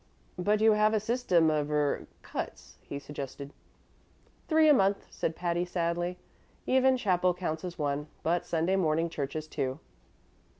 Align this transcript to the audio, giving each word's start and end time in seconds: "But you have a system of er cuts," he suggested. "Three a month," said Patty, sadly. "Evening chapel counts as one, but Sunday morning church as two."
"But 0.39 0.61
you 0.61 0.71
have 0.71 0.95
a 0.95 0.99
system 0.99 1.51
of 1.51 1.69
er 1.71 2.07
cuts," 2.23 2.79
he 2.81 2.97
suggested. 2.97 3.53
"Three 4.47 4.67
a 4.67 4.73
month," 4.73 5.05
said 5.11 5.35
Patty, 5.35 5.63
sadly. 5.63 6.17
"Evening 6.65 6.97
chapel 6.97 7.35
counts 7.35 7.63
as 7.63 7.77
one, 7.77 8.07
but 8.23 8.47
Sunday 8.47 8.75
morning 8.77 9.09
church 9.11 9.35
as 9.35 9.45
two." 9.45 9.77